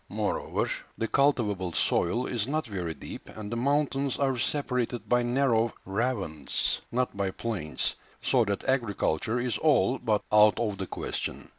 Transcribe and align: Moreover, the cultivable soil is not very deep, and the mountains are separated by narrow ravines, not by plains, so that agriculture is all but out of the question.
Moreover, 0.09 0.67
the 0.97 1.07
cultivable 1.07 1.73
soil 1.73 2.25
is 2.25 2.47
not 2.47 2.65
very 2.65 2.95
deep, 2.95 3.29
and 3.29 3.51
the 3.51 3.55
mountains 3.55 4.17
are 4.17 4.35
separated 4.35 5.07
by 5.07 5.21
narrow 5.21 5.75
ravines, 5.85 6.81
not 6.91 7.15
by 7.15 7.29
plains, 7.29 7.93
so 8.19 8.43
that 8.45 8.67
agriculture 8.67 9.39
is 9.39 9.59
all 9.59 9.99
but 9.99 10.23
out 10.33 10.59
of 10.59 10.79
the 10.79 10.87
question. 10.87 11.49